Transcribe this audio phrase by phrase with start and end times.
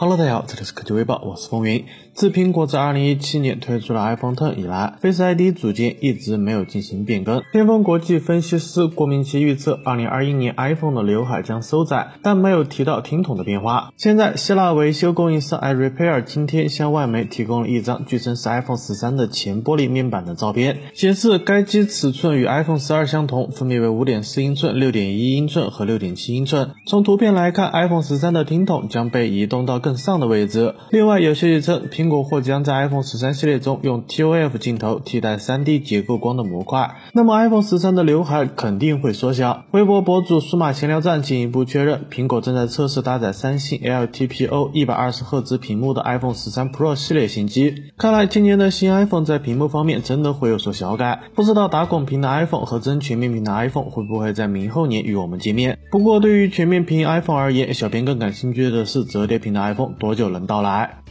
[0.00, 1.84] Hello，大家好，这里是科技微报，我是风云。
[2.14, 7.42] 自苹果在2017年推出了 iPhone Ten 以来，Face ID 组件一直没有进行变更。
[7.52, 13.92] 巅峰国际分析师郭明奇预测，2021年 iPhone 的刘海将收窄，但没有提到听筒的变化。
[13.96, 26.70] 现在，希腊维修供应商 iRepair 今天向外媒提供了一张据称是 iPhone 13的前玻璃面板的照片，显示该机尺寸与 iPhone 12相同，分别为5.4英寸、6.1英寸和6.7英寸。
[26.86, 30.74] 从图片来看，iPhone 13的听筒将被移动到更上的位置。
[30.90, 36.96] 另外，有消息称，苹果或将在 iPhone 13系列中用 TOF 镜头替代 3D 结构光的模块。
[37.12, 39.64] 那么，iPhone 13的刘海肯定会缩小。
[39.70, 47.74] 微博博主数码闲聊站进一步确认，苹果正在测试搭载三星 LTPO 一百二十赫兹屏幕的 iPhone 13 Pro 系列新机。
[47.96, 51.20] 看来，今年的新 iPhone 在屏幕方面真的会有所小改。
[51.34, 55.78] 不知道打孔屏的 iPhone 和真全面屏的 iPhone 会不会在明后年与我们见面？
[55.90, 61.02] 不过，对于全面屏 iPhone 而言，小编更感兴趣的是折叠屏的 iPhone 多久能到来？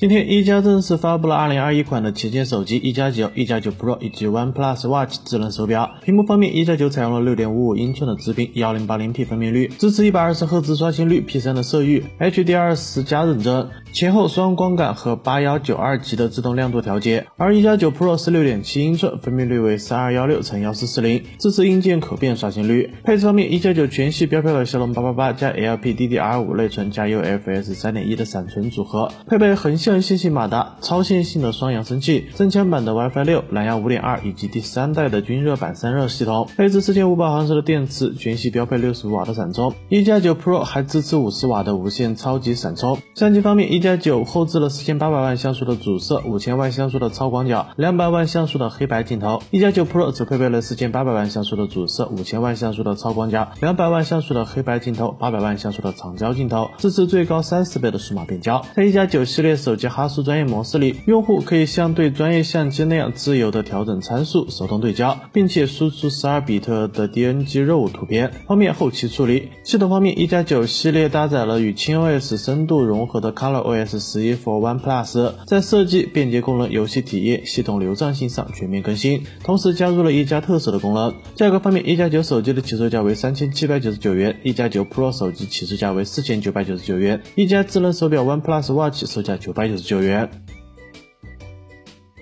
[0.00, 5.90] 今天，一加正式发布了2021款的旗舰手机一加九、一加九 Pro 以及 OnePlus Watch 智能手表。
[6.04, 17.26] 屏幕方面，一加九采用了6.55英寸的直屏，1080p 分辨率，支持120赫兹刷新率，P3 的色域，HDR10 加认证，前后双光感和8192级的自动亮度调节。
[17.36, 22.94] 而一加九 Pro 是6.7英寸，分辨率为3216乘1440，支持硬件可变刷新率。
[23.02, 30.00] 配置方面，一加九全系标配了骁龙888加 LPDDR5 内存加 UFS 3.1的闪存组合，配备横向。
[30.00, 39.74] 线性马达、超线性的双扬声器、增强版的 WiFi 六、蓝牙五点二以及第三代的均热版散热系统，配置四千五百毫安时的电池，全系标配六十五瓦的闪充。
[39.88, 42.96] 一加九 Pro 还支持五十瓦的无线超级闪充。
[43.16, 49.42] 相机方面，一加一加九后置了四千八百万像素的主摄、五千万像素的超广角、两百万像素的黑白镜头。
[49.50, 58.62] 一加九 Pro 只配备了四千八百万像素的主摄、五千万像素的超广角、两百万像素的黑白镜头、八百万像素的长焦镜头，支持最高三十倍的数码变焦。
[58.74, 69.48] 在一加九系列手机哈苏专业模式里，用户可以像对专业相机那样自由的调整参数、手动对焦，并且输出十二比特的 DNG RAW 图片，方便后期处理。
[69.64, 81.14] 系统方面，一加九系列搭载了与轻 OS 深度融合的 Color OS 十一 for One Plus，在设计、便捷功能、游戏体验、系统流畅性上全面更新，同时加入了一加特色的功能。
[81.34, 90.30] 价格方面，一加九手机的起售价为三千七百九十九元，一加九 Pro 手机起售价为四千九百九十九元，一加智能手表 One Plus Watch 售价九百九十九元。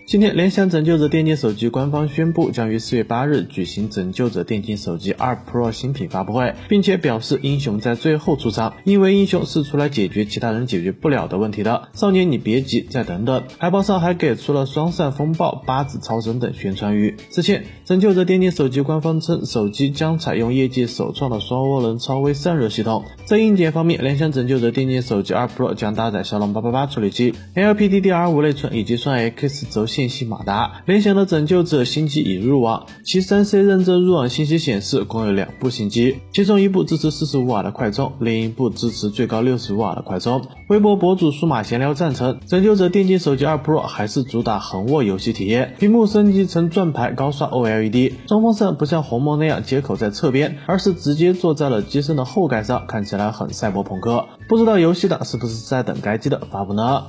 [0.07, 11.89] 今天，联想拯救者电竞手机官方宣布，将于四月八日举行拯救者电竞手机二 Pro 新品发布会，并且表示英雄在最后出场，因为英雄是出来解决其他人解决不了的问题的。
[11.93, 13.43] 少年，你别急，再等等。
[13.59, 17.17] 海报上还给出了双扇风暴、八指超神等宣传语。
[17.31, 23.03] 此前，拯救者电竞手机官方称，手机将采用业界首创的双涡轮超微散热系统。
[23.25, 29.96] 在硬件方面，联想拯救者电竞手机二 Pro 将搭载骁龙八八八处理器，LPDDR5 内存以及双 X 轴线。
[29.97, 40.43] 信息马达，联想的拯救者新机已入网，其三 C 认证入网信息显示，共有两部新机，其中一部支持四十五瓦的快充，另一部支持最高六十五瓦的快充。
[40.69, 54.27] 微博博主数码闲聊赞成，拯救者电竞手机二 Pro 还是主打横握游戏体验，屏幕升级成转排高刷 OLED，装风扇不像鸿蒙那样接口在侧边，而是直接坐在了机身的后盖上，看起来很赛博朋克。
[54.47, 57.03] 不知道游戏党是不是在等该机的发布呢？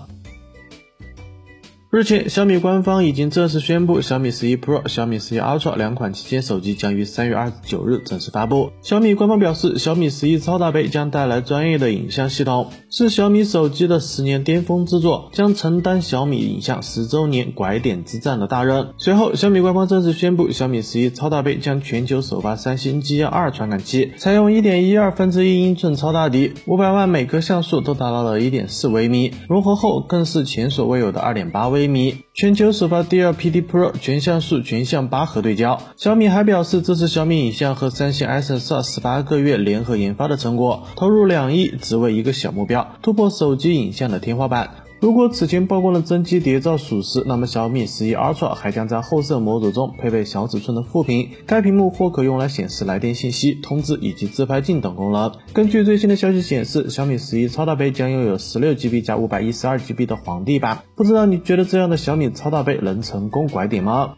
[1.90, 8.72] 日前，小米官方已经正式宣布，小米十一 Pro、小米十一 Ultra 两款旗舰手机将于三月二十九日正式发布。
[8.82, 18.90] 小米官方表示，小米十一超大杯将带来专业的影像系统，是小米手机的十年巅峰之作，将承担小米影像十周年拐点之战的大任。
[18.98, 31.77] 随后，小米官方正式宣布，小米十一超大杯将全球首发三星 G 幺二传感器，采用一点一二分之一英寸超大底，五百万每颗像素都达到了一点四微米，融合后更是前所未有的二点八微。
[31.78, 35.80] 微米，全球首发 DLPD Pro 全像素全向八核对焦。
[35.96, 44.87] 小米还表示，这是小米影像和三星 S22 十八个月联合研发的成果，投入两亿只为一个小目标，突破手机影像的天花板。
[45.00, 55.32] 如果此前曝光的真机谍照属实，那么小米十一 Ultra 还将在后摄模组中配备小尺寸的副屏，该屏幕或可用来显示来电信息、通知以及自拍镜等功能。
[55.54, 60.80] 根据最新的消息显示，小米十一超大杯将拥有十六 GB 加五百一十二 GB 的皇帝版。
[60.96, 64.16] 不知道你觉得这样的小米超大杯能成功拐点吗？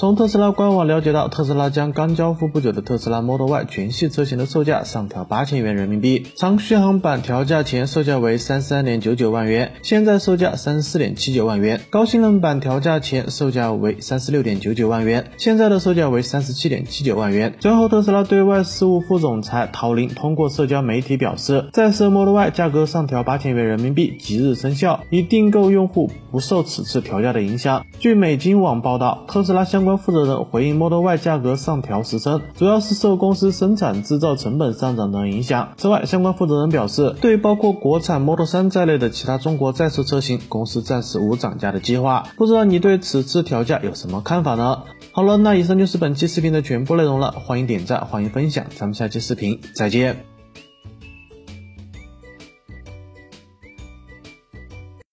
[0.00, 17.54] 从特斯拉官网了解到，特斯拉将刚交付不久的特斯拉 Model Y 全系车型的售价上调八千元人民币，长续航版调价前售价为三十三点九九万元，现在售价三十四点七九万元；高性能版调价前售价为三十六点九九万元，现在的售价为三十七点七九万元。
[17.60, 27.84] 随后，特斯拉对外事务副总裁陶林通过社交媒体表示，在设 Model Y 价格上调八千元人民币，即日生效，已订购用户不受此次调价的影响。
[27.98, 35.70] 据美金网报道，特斯拉相关负责人回应 Model Y 价格上调时称，主要是受公司生产制造成本上涨等影响。
[35.76, 42.26] 此外，相关负责人表示，对包括国产 Model 3在内的其他中国在售车型，公司暂时无涨价的计划。
[42.36, 44.82] 不知道你对此次调价有什么看法呢？
[45.12, 50.29] 好了，那以上就是本期视频的全部内容了，欢迎点赞，欢迎分享，咱们下期视频再见。